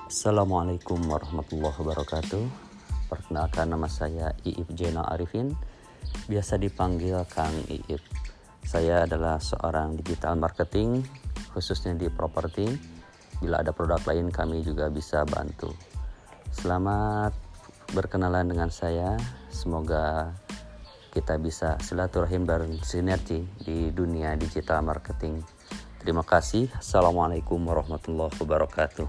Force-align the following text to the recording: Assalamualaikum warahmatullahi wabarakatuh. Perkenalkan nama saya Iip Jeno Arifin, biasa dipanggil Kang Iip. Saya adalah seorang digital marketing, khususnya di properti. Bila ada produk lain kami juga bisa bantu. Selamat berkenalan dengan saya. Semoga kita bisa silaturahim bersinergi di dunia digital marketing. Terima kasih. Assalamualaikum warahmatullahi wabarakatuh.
Assalamualaikum 0.00 0.96
warahmatullahi 1.04 1.76
wabarakatuh. 1.76 2.44
Perkenalkan 3.12 3.68
nama 3.68 3.84
saya 3.84 4.32
Iip 4.40 4.72
Jeno 4.72 5.04
Arifin, 5.04 5.52
biasa 6.24 6.56
dipanggil 6.56 7.20
Kang 7.28 7.52
Iip. 7.68 8.00
Saya 8.64 9.04
adalah 9.04 9.36
seorang 9.36 10.00
digital 10.00 10.40
marketing, 10.40 11.04
khususnya 11.52 11.92
di 11.92 12.08
properti. 12.08 12.72
Bila 13.44 13.60
ada 13.60 13.76
produk 13.76 14.00
lain 14.08 14.32
kami 14.32 14.64
juga 14.64 14.88
bisa 14.88 15.28
bantu. 15.28 15.68
Selamat 16.48 17.36
berkenalan 17.92 18.48
dengan 18.48 18.72
saya. 18.72 19.20
Semoga 19.52 20.32
kita 21.12 21.36
bisa 21.36 21.76
silaturahim 21.84 22.48
bersinergi 22.48 23.44
di 23.60 23.92
dunia 23.92 24.32
digital 24.40 24.80
marketing. 24.80 25.44
Terima 26.00 26.24
kasih. 26.24 26.72
Assalamualaikum 26.80 27.60
warahmatullahi 27.60 28.32
wabarakatuh. 28.40 29.06